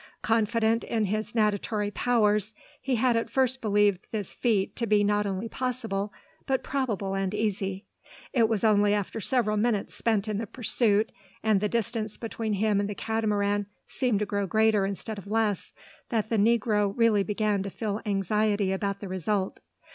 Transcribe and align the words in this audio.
Confident 0.23 0.83
in 0.83 1.05
his 1.05 1.33
natatory 1.35 1.91
powers, 1.93 2.55
he 2.81 2.95
had 2.95 3.15
at 3.15 3.29
first 3.29 3.61
believed 3.61 4.07
this 4.09 4.33
feat 4.33 4.75
to 4.77 4.87
be 4.87 5.03
not 5.03 5.27
only 5.27 5.47
possible, 5.47 6.11
but 6.47 6.63
probable 6.63 7.13
and 7.13 7.35
easy. 7.35 7.85
It 8.33 8.49
was 8.49 8.63
only 8.63 8.95
after 8.95 9.19
several 9.21 9.57
minutes 9.57 9.93
spent 9.93 10.27
in 10.27 10.39
the 10.39 10.47
pursuit, 10.47 11.11
and 11.43 11.61
the 11.61 11.69
distance 11.69 12.17
between 12.17 12.53
him 12.53 12.79
and 12.79 12.89
the 12.89 12.95
Catamaran 12.95 13.67
seemed 13.87 14.17
to 14.21 14.25
grow 14.25 14.47
greater 14.47 14.87
instead 14.87 15.19
of 15.19 15.27
less, 15.29 15.71
that 16.09 16.29
the 16.31 16.37
negro 16.37 16.91
really 16.97 17.21
began 17.21 17.61
to 17.61 17.69
feel 17.69 18.01
anxiety 18.03 18.71
about 18.71 19.01
the 19.01 19.07
result. 19.07 19.59